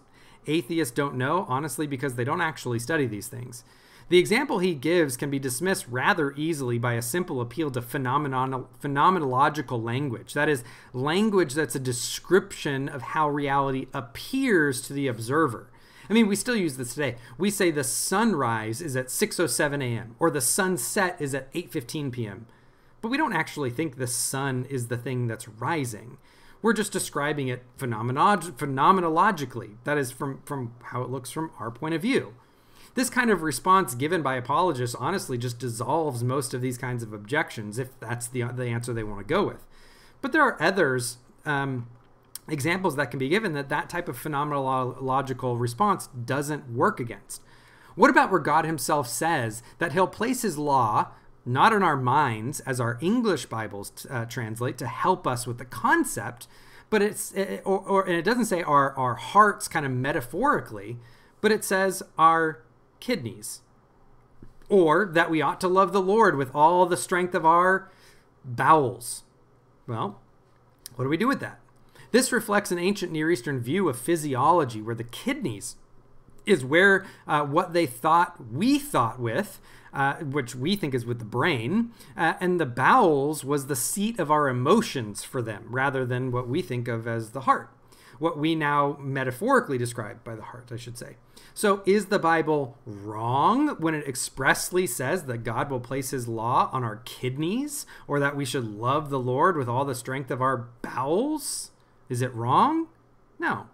[0.47, 3.65] atheists don't know, honestly, because they don't actually study these things.
[4.09, 9.83] The example he gives can be dismissed rather easily by a simple appeal to phenomenological
[9.83, 10.35] language.
[10.35, 15.71] That is, language that's a description of how reality appears to the observer.
[16.09, 17.17] I mean, we still use this today.
[17.39, 20.17] We say the sunrise is at 6:07 a.m.
[20.19, 22.47] or the sunset is at 8:15 p.m.
[23.05, 26.17] But we don't actually think the sun is the thing that's rising.
[26.63, 29.77] We're just describing it phenomenolog- phenomenologically.
[29.85, 32.33] That is from from how it looks from our point of view.
[32.95, 37.13] This kind of response given by apologists honestly just dissolves most of these kinds of
[37.13, 39.67] objections if that's the the answer they want to go with.
[40.23, 41.89] But there are others um,
[42.49, 47.43] examples that can be given that that type of phenomenological response doesn't work against.
[47.97, 51.11] What about where God himself says that he'll place his law
[51.47, 55.65] not in our minds as our English Bibles uh, translate to help us with the
[55.65, 56.47] concept,
[56.91, 60.99] but it's it, or, or and it doesn't say our our hearts kind of metaphorically,
[61.41, 62.63] but it says our
[63.01, 63.61] kidneys.
[64.71, 67.91] Or that we ought to love the Lord with all the strength of our
[68.45, 69.25] bowels.
[69.87, 70.21] Well,
[70.97, 71.61] what do we do with that?
[72.13, 75.77] This reflects an ancient Near Eastern view of physiology where the kidneys
[76.47, 79.61] is where uh, what they thought we thought with,
[79.95, 84.19] uh, which we think is with the brain, uh, and the bowels was the seat
[84.19, 87.71] of our emotions for them rather than what we think of as the heart.
[88.19, 91.17] What we now metaphorically describe by the heart, I should say.
[91.53, 96.69] So, is the Bible wrong when it expressly says that God will place his law
[96.73, 100.43] on our kidneys or that we should love the Lord with all the strength of
[100.43, 101.71] our bowels?
[102.09, 102.89] Is it wrong?
[103.39, 103.69] No.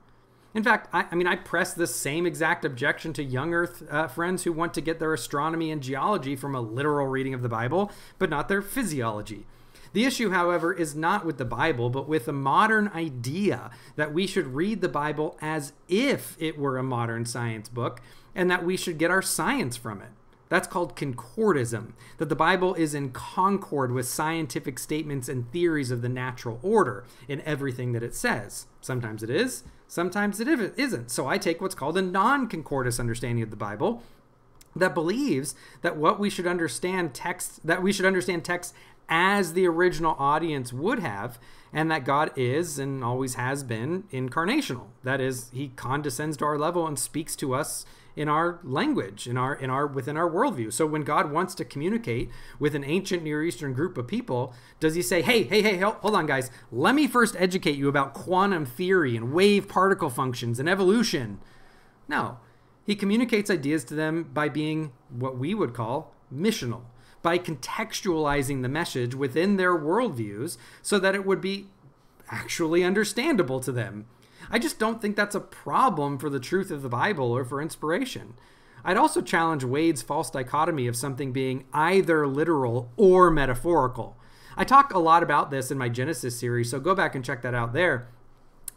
[0.52, 4.08] In fact, I, I, mean, I press this same exact objection to young Earth uh,
[4.08, 7.48] friends who want to get their astronomy and geology from a literal reading of the
[7.48, 9.46] Bible, but not their physiology.
[9.92, 14.26] The issue, however, is not with the Bible, but with the modern idea that we
[14.26, 18.00] should read the Bible as if it were a modern science book
[18.34, 20.10] and that we should get our science from it.
[20.48, 26.02] That's called concordism, that the Bible is in concord with scientific statements and theories of
[26.02, 28.66] the natural order in everything that it says.
[28.80, 31.10] Sometimes it is, sometimes it isn't.
[31.10, 34.02] So I take what's called a non concordist understanding of the Bible
[34.76, 38.72] that believes that what we should understand text that we should understand text
[39.08, 41.38] as the original audience would have
[41.72, 44.86] and that God is and always has been incarnational.
[45.02, 47.84] That is, he condescends to our level and speaks to us
[48.20, 50.70] in our language, in our in our within our worldview.
[50.70, 54.94] So when God wants to communicate with an ancient Near Eastern group of people, does
[54.94, 56.50] he say, "Hey, hey, hey, hold on, guys.
[56.70, 61.40] Let me first educate you about quantum theory and wave particle functions and evolution"?
[62.08, 62.36] No.
[62.84, 66.82] He communicates ideas to them by being what we would call missional,
[67.22, 71.68] by contextualizing the message within their worldviews so that it would be
[72.30, 74.04] actually understandable to them.
[74.50, 77.62] I just don't think that's a problem for the truth of the Bible or for
[77.62, 78.34] inspiration.
[78.84, 84.16] I'd also challenge Wade's false dichotomy of something being either literal or metaphorical.
[84.56, 87.42] I talk a lot about this in my Genesis series, so go back and check
[87.42, 88.08] that out there.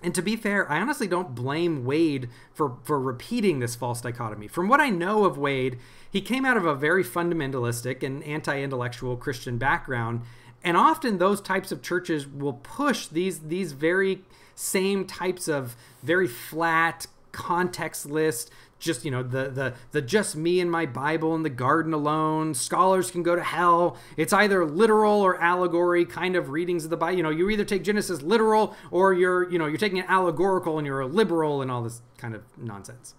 [0.03, 4.49] And to be fair, I honestly don't blame Wade for, for repeating this false dichotomy.
[4.49, 5.79] From what I know of Wade,
[6.11, 10.21] he came out of a very fundamentalistic and anti intellectual Christian background.
[10.61, 14.23] And often those types of churches will push these, these very
[14.55, 18.51] same types of very flat context list
[18.83, 22.53] just you know the the the just me and my bible in the garden alone.
[22.53, 23.97] Scholars can go to hell.
[24.17, 27.65] It's either literal or allegory kind of readings of the bible you know you either
[27.65, 31.61] take genesis literal or you're you know you're taking it allegorical and you're a liberal
[31.61, 33.15] and all this kind of nonsense.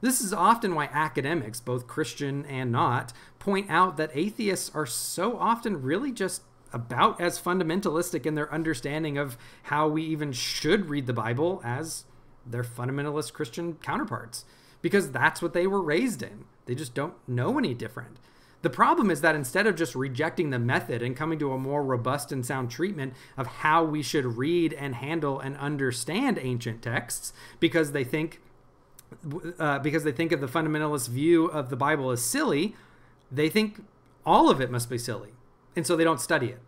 [0.00, 5.38] This is often why academics both christian and not point out that atheists are so
[5.38, 6.42] often really just
[6.72, 12.04] about as fundamentalistic in their understanding of how we even should read the Bible as
[12.46, 14.44] their fundamentalist Christian counterparts
[14.80, 16.44] because that's what they were raised in.
[16.66, 18.18] They just don't know any different.
[18.62, 21.82] The problem is that instead of just rejecting the method and coming to a more
[21.82, 27.32] robust and sound treatment of how we should read and handle and understand ancient texts,
[27.60, 28.40] because they think
[29.58, 32.74] uh, because they think of the fundamentalist view of the Bible as silly,
[33.32, 33.82] they think
[34.26, 35.30] all of it must be silly,
[35.78, 36.58] and so they don't study it.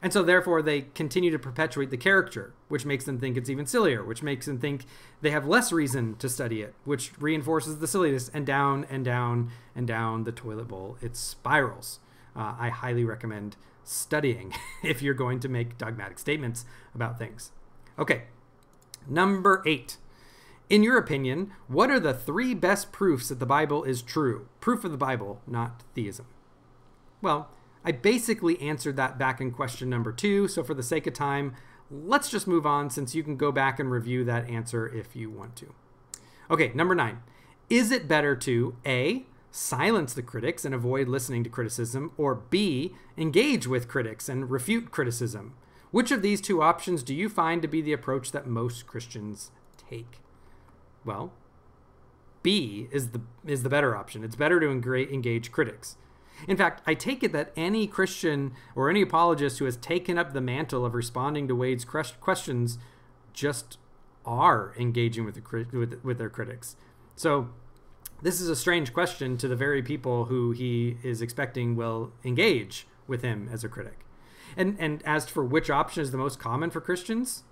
[0.00, 3.66] And so, therefore, they continue to perpetuate the caricature, which makes them think it's even
[3.66, 4.86] sillier, which makes them think
[5.20, 9.50] they have less reason to study it, which reinforces the silliness, and down and down
[9.74, 10.96] and down the toilet bowl.
[11.00, 12.00] It spirals.
[12.34, 17.52] Uh, I highly recommend studying if you're going to make dogmatic statements about things.
[17.98, 18.24] Okay,
[19.06, 19.98] number eight.
[20.70, 24.48] In your opinion, what are the three best proofs that the Bible is true?
[24.60, 26.26] Proof of the Bible, not theism.
[27.20, 27.50] Well,
[27.84, 30.48] I basically answered that back in question number two.
[30.48, 31.54] So for the sake of time,
[31.90, 35.30] let's just move on since you can go back and review that answer if you
[35.30, 35.74] want to.
[36.50, 37.22] Okay, number nine.
[37.70, 42.94] Is it better to A, silence the critics and avoid listening to criticism, or B,
[43.16, 45.54] engage with critics and refute criticism?
[45.90, 49.50] Which of these two options do you find to be the approach that most Christians
[49.76, 50.20] take?
[51.04, 51.32] Well,
[52.42, 54.24] B is the is the better option.
[54.24, 55.96] It's better to engage critics.
[56.46, 60.32] In fact, I take it that any Christian or any apologist who has taken up
[60.32, 62.78] the mantle of responding to Wade's questions
[63.32, 63.78] just
[64.24, 66.76] are engaging with, the, with, with their critics.
[67.16, 67.50] So
[68.22, 72.86] this is a strange question to the very people who he is expecting will engage
[73.06, 73.98] with him as a critic.
[74.56, 77.42] And and as for which option is the most common for Christians,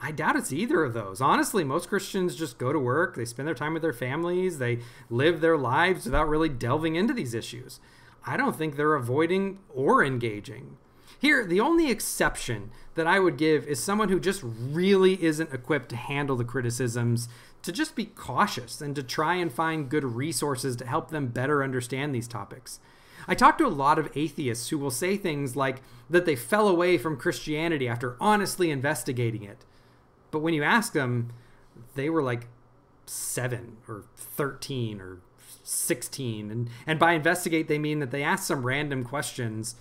[0.00, 1.20] I doubt it's either of those.
[1.20, 4.80] Honestly, most Christians just go to work, they spend their time with their families, they
[5.10, 7.80] live their lives without really delving into these issues.
[8.24, 10.76] I don't think they're avoiding or engaging.
[11.18, 15.88] Here, the only exception that I would give is someone who just really isn't equipped
[15.90, 17.28] to handle the criticisms,
[17.62, 21.62] to just be cautious and to try and find good resources to help them better
[21.62, 22.80] understand these topics.
[23.28, 26.66] I talk to a lot of atheists who will say things like that they fell
[26.66, 29.64] away from Christianity after honestly investigating it.
[30.32, 31.32] But when you ask them,
[31.94, 32.48] they were like
[33.06, 35.20] seven or 13 or
[35.72, 39.76] 16 and and by investigate they mean that they ask some random questions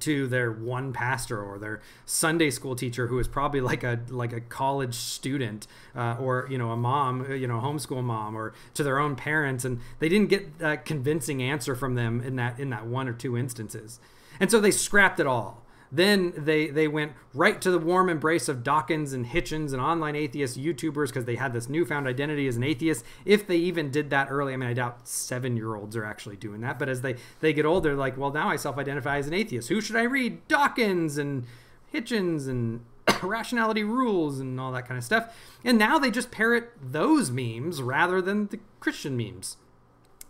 [0.00, 4.32] to their one pastor or their Sunday school teacher who is probably like a like
[4.32, 8.82] a college student uh, or you know a mom you know homeschool mom or to
[8.82, 9.64] their own parents.
[9.64, 13.12] And they didn't get a convincing answer from them in that in that one or
[13.12, 14.00] two instances.
[14.40, 15.61] And so they scrapped it all
[15.94, 20.16] then they they went right to the warm embrace of Dawkins and Hitchens and online
[20.16, 23.04] atheist YouTubers because they had this newfound identity as an atheist.
[23.26, 26.36] If they even did that early, I mean, I doubt seven year olds are actually
[26.36, 26.78] doing that.
[26.78, 29.68] But as they they get older, like, well, now I self-identify as an atheist.
[29.68, 30.48] Who should I read?
[30.48, 31.44] Dawkins and
[31.92, 32.86] Hitchens and
[33.22, 35.36] rationality rules and all that kind of stuff.
[35.62, 39.58] And now they just parrot those memes rather than the Christian memes.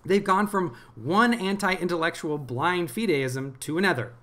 [0.05, 4.15] They've gone from one anti intellectual blind fideism to another.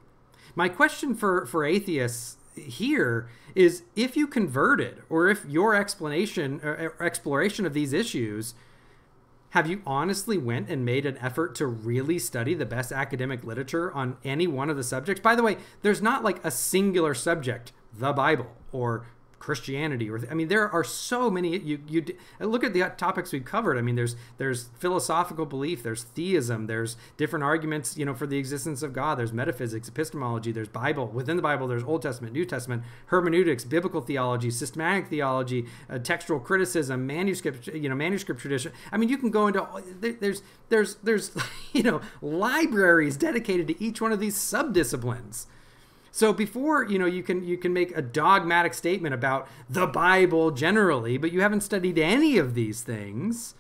[0.56, 6.96] My question for, for atheists here is if you converted or if your explanation or
[7.02, 8.54] exploration of these issues
[9.52, 13.92] have you honestly went and made an effort to really study the best academic literature
[13.94, 15.22] on any one of the subjects?
[15.22, 19.08] By the way there's not like a singular subject the bible or
[19.40, 22.06] Christianity or I mean there are so many you you
[22.40, 23.78] look at the topics we've covered.
[23.78, 28.38] I mean there's there's philosophical belief there's theism there's different arguments you know for the
[28.38, 29.18] existence of God.
[29.18, 31.08] There's metaphysics epistemology there's Bible.
[31.08, 36.40] Within the Bible there's Old Testament New Testament hermeneutics biblical theology systematic theology uh, textual
[36.40, 38.72] criticism manuscript you know manuscript tradition.
[38.92, 39.66] I mean you can go into
[40.00, 41.32] there's there's there's
[41.74, 45.46] you know libraries dedicated to each one of these subdisciplines
[46.12, 50.52] so before you know you can you can make a dogmatic statement about the Bible
[50.52, 53.56] generally, but you haven't studied any of these things.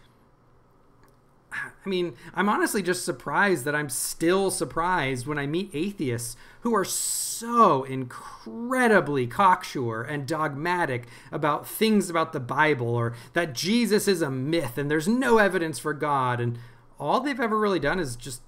[1.51, 6.75] I mean, I'm honestly just surprised that I'm still surprised when I meet atheists who
[6.75, 14.21] are so incredibly cocksure and dogmatic about things about the Bible or that Jesus is
[14.21, 16.39] a myth and there's no evidence for God.
[16.39, 16.59] And
[16.99, 18.41] all they've ever really done is just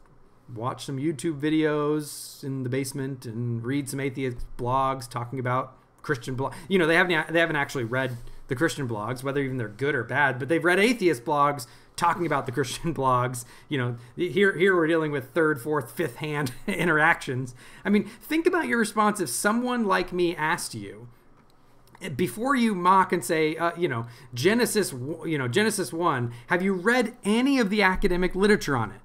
[0.56, 6.36] watch some YouTube videos in the basement and read some atheist blogs talking about Christian
[6.36, 6.54] blog.
[6.68, 9.96] You know, they haven't they haven't actually read the Christian blogs, whether even they're good
[9.96, 13.46] or bad, but they've read atheist blogs talking about the Christian blogs.
[13.70, 17.56] You know, here here we're dealing with third, fourth, fifth hand interactions.
[17.86, 21.08] I mean, think about your response if someone like me asked you
[22.16, 24.92] before you mock and say, uh, you know, Genesis,
[25.26, 29.02] you know, Genesis one, have you read any of the academic literature on it?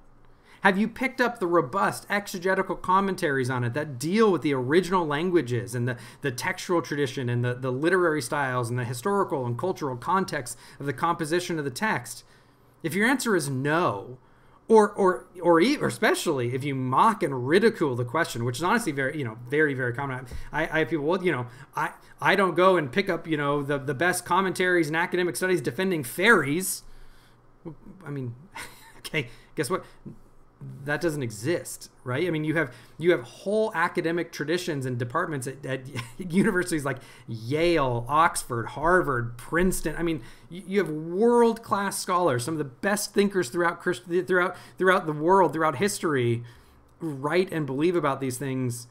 [0.67, 5.07] Have you picked up the robust exegetical commentaries on it that deal with the original
[5.07, 9.57] languages and the, the textual tradition and the, the literary styles and the historical and
[9.57, 12.25] cultural context of the composition of the text?
[12.83, 14.17] If your answer is no,
[14.67, 19.17] or or or, especially if you mock and ridicule the question, which is honestly very
[19.17, 20.25] you know very very common.
[20.51, 21.47] I, I have people well you know
[21.77, 25.37] I I don't go and pick up you know the the best commentaries and academic
[25.37, 26.83] studies defending fairies.
[28.05, 28.35] I mean,
[28.97, 29.85] okay, guess what?
[30.85, 32.25] That doesn't exist right?
[32.25, 35.81] I mean you have you have whole academic traditions and departments at, at
[36.31, 36.97] universities like
[37.27, 39.93] yale oxford harvard princeton.
[39.97, 45.05] I mean you, have world class scholars some of the best thinkers throughout throughout throughout
[45.05, 46.43] the world throughout history
[46.99, 48.87] write and believe about these things.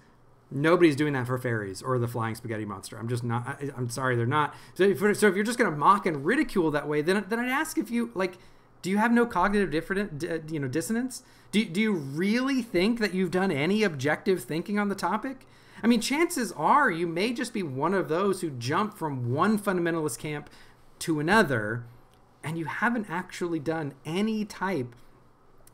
[0.49, 2.99] Nobody's doing that for fairies or the flying spaghetti monster.
[2.99, 4.55] I'm just not I, am sorry they're not.
[4.75, 7.41] So if, so if you're just going to mock and ridicule that way then, then
[7.41, 8.35] i'd ask if you like
[8.83, 11.23] do you have no cognitive different you know dissonance
[11.57, 15.47] do, do you really think that you've done any objective thinking on the topic?
[15.83, 19.59] I mean, chances are you may just be one of those who jump from one
[19.59, 20.51] fundamentalist camp
[21.01, 21.85] to another,
[22.43, 24.95] and you haven't actually done any type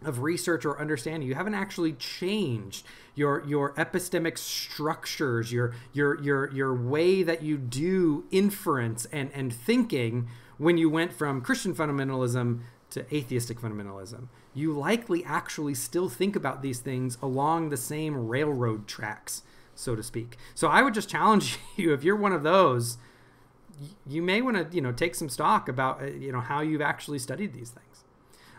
[0.05, 1.29] of research or understanding.
[1.29, 2.85] You haven't actually changed
[3.15, 9.53] your your epistemic structures, your your your your way that you do inference and and
[9.53, 10.29] thinking
[10.59, 12.61] when you went from Christian fundamentalism
[12.93, 18.87] to atheistic fundamentalism you likely actually still think about these things along the same railroad
[18.87, 19.43] tracks,
[19.75, 20.37] so to speak.
[20.55, 22.99] So I would just challenge you if you're one of those,
[24.07, 26.83] you may want to, you know, take some stock about, uh, you know, how you've
[26.83, 28.05] actually studied these things.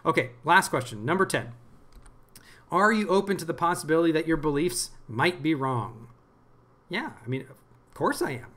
[0.05, 1.53] Okay, last question, number 10.
[2.71, 6.07] Are you open to the possibility that your beliefs might be wrong?
[6.89, 8.47] Yeah, I mean, of course I am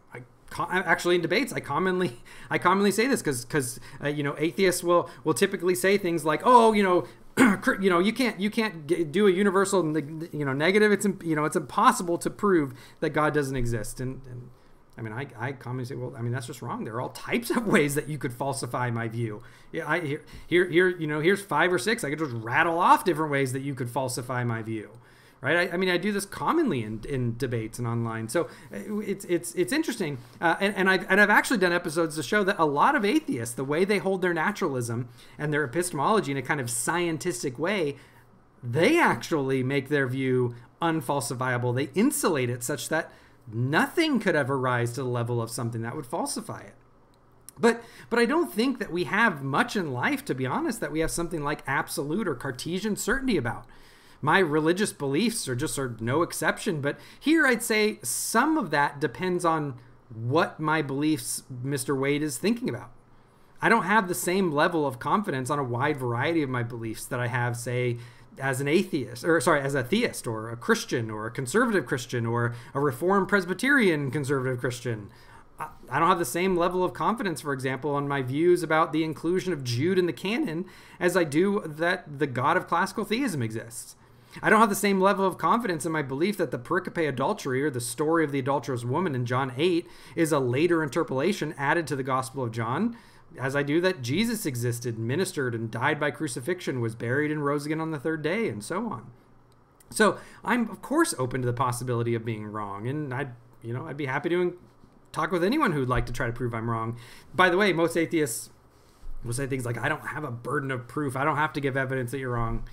[0.59, 2.21] actually in debates i commonly
[2.51, 6.25] i commonly say this because because uh, you know atheists will will typically say things
[6.25, 7.07] like oh you know
[7.81, 9.85] you know you can't you can't do a universal
[10.33, 14.23] you know negative it's you know it's impossible to prove that god doesn't exist and,
[14.31, 14.51] and
[14.99, 16.85] I mean, I, I commonly say, well, I mean, that's just wrong.
[16.85, 19.43] There are all types of ways that you could falsify my view.
[19.71, 22.03] Yeah, I here, here, here, you know, here's five or six.
[22.03, 24.89] I could just rattle off different ways that you could falsify my view
[25.47, 25.71] right?
[25.71, 29.25] I, I, mean, I do this commonly in, in debates and online, so uh, it's
[29.27, 30.19] it's it's interesting.
[30.41, 33.05] Uh, and, and I've and I've actually done episodes to show that a lot of
[33.05, 37.61] atheists, the way they hold their naturalism and their epistemology in a kind of scientific
[37.61, 37.95] way,
[38.61, 41.75] they actually make their view unfalsifiable.
[41.75, 43.13] They insulate it such that
[43.53, 46.75] nothing could ever rise to the level of something that would falsify it.
[47.57, 50.91] But but I don't think that we have much in life, to be honest, that
[50.91, 53.65] we have something like absolute or Cartesian certainty about
[54.21, 56.81] my religious beliefs are just are no exception.
[56.81, 59.75] But here I'd say some of that depends on
[60.15, 61.99] what my beliefs Mr.
[61.99, 62.91] Wade is thinking about.
[63.61, 67.07] I don't have the same level of confidence on a wide variety of my beliefs
[67.07, 67.97] that I have, say,
[68.39, 72.27] as an atheist, or sorry, as a theist, or a Christian, or a conservative Christian,
[72.27, 75.11] or a Reformed Presbyterian conservative Christian.
[75.59, 79.05] I don't have the same level of confidence, for example, on my views about the
[79.05, 80.67] inclusion of Jude in the canon
[81.01, 83.97] as I do that the God of classical theism exists.
[84.43, 87.63] I don't have the same level of confidence in my belief that the pericope adulterae,
[87.63, 91.87] or the story of the adulterous woman in John 8, is a later interpolation added
[91.87, 92.97] to the Gospel of John,
[93.39, 97.67] as I do that Jesus existed, ministered, and died by crucifixion, was buried, and rose
[97.67, 99.11] again on the third day, and so on.
[99.91, 103.33] So I'm of course open to the possibility of being wrong, and I'd
[103.63, 104.59] you know I'd be happy to
[105.13, 106.99] talk with anyone who'd like to try to prove I'm wrong.
[107.35, 108.51] By the way, most atheists
[109.25, 111.17] will say things like, "I don't have a burden of proof.
[111.17, 112.65] I don't have to give evidence that you're wrong."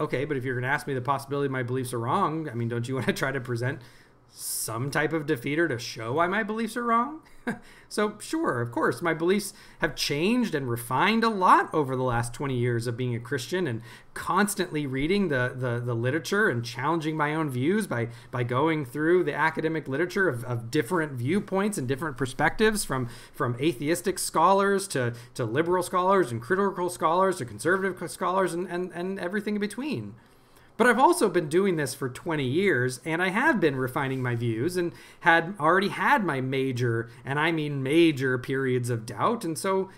[0.00, 2.54] Okay, but if you're going to ask me the possibility my beliefs are wrong, I
[2.54, 3.80] mean, don't you want to try to present
[4.30, 7.20] some type of defeater to show why my beliefs are wrong?
[7.88, 12.32] so, sure, of course, my beliefs have changed and refined a lot over the last
[12.32, 13.82] 20 years of being a Christian and
[14.14, 19.24] constantly reading the, the, the literature and challenging my own views by, by going through
[19.24, 25.14] the academic literature of, of different viewpoints and different perspectives from, from atheistic scholars to,
[25.34, 30.14] to liberal scholars and critical scholars to conservative scholars and, and, and everything in between.
[30.76, 34.34] But I've also been doing this for 20 years and I have been refining my
[34.34, 39.44] views and had already had my major, and I mean major periods of doubt.
[39.44, 39.90] And so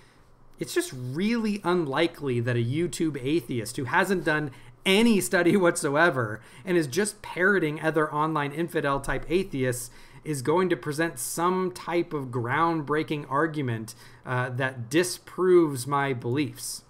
[0.58, 4.50] it's just really unlikely that a YouTube atheist who hasn't done
[4.84, 9.90] any study whatsoever and is just parroting other online infidel type atheists
[10.24, 16.82] is going to present some type of groundbreaking argument uh, that disproves my beliefs.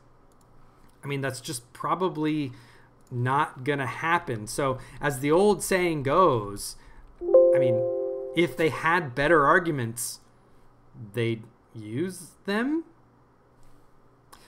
[1.05, 2.53] I mean, that's just probably
[3.11, 4.47] not going to happen.
[4.47, 6.77] So, as the old saying goes,
[7.55, 7.83] I mean,
[8.37, 10.21] if they had better arguments,
[11.15, 11.43] they'd
[11.75, 12.85] use them.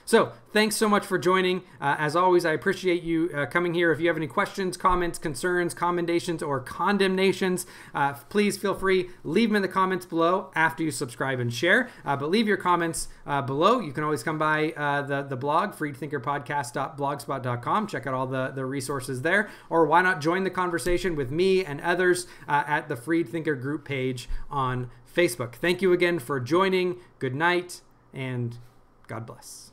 [0.09, 1.61] So, thanks so much for joining.
[1.79, 3.91] Uh, as always, I appreciate you uh, coming here.
[3.91, 9.49] If you have any questions, comments, concerns, commendations, or condemnations, uh, please feel free leave
[9.49, 11.91] them in the comments below after you subscribe and share.
[12.03, 13.79] Uh, but leave your comments uh, below.
[13.79, 17.85] You can always come by uh, the the blog freedthinkerpodcast.blogspot.com.
[17.85, 19.47] Check out all the the resources there.
[19.69, 23.85] Or why not join the conversation with me and others at the Freed Thinker group
[23.85, 25.53] page on Facebook.
[25.53, 26.95] Thank you again for joining.
[27.19, 27.81] Good night
[28.11, 28.57] and
[29.07, 29.68] God bless.